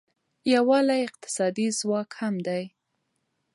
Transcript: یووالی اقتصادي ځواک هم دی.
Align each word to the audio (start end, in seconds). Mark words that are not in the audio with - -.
یووالی 0.53 0.99
اقتصادي 1.07 1.67
ځواک 1.79 2.09
هم 2.19 2.35
دی. 2.47 2.63